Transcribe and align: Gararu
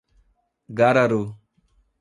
Gararu 0.79 1.23